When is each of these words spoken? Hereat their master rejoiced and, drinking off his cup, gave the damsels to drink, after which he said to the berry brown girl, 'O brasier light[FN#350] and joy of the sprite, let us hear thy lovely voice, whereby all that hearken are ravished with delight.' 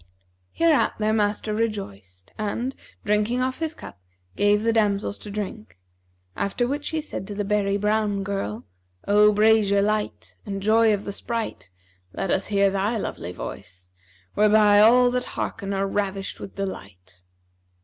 Hereat 0.51 0.97
their 0.97 1.13
master 1.13 1.53
rejoiced 1.53 2.31
and, 2.35 2.73
drinking 3.05 3.41
off 3.43 3.59
his 3.59 3.75
cup, 3.75 3.99
gave 4.35 4.63
the 4.63 4.73
damsels 4.73 5.19
to 5.19 5.29
drink, 5.29 5.77
after 6.35 6.67
which 6.67 6.89
he 6.89 6.99
said 7.01 7.27
to 7.27 7.35
the 7.35 7.43
berry 7.45 7.77
brown 7.77 8.23
girl, 8.23 8.65
'O 9.07 9.31
brasier 9.31 9.83
light[FN#350] 9.83 10.35
and 10.47 10.63
joy 10.63 10.91
of 10.91 11.05
the 11.05 11.13
sprite, 11.13 11.69
let 12.13 12.31
us 12.31 12.47
hear 12.47 12.71
thy 12.71 12.97
lovely 12.97 13.31
voice, 13.31 13.91
whereby 14.33 14.79
all 14.79 15.11
that 15.11 15.25
hearken 15.37 15.71
are 15.71 15.85
ravished 15.85 16.39
with 16.39 16.55
delight.' 16.55 17.21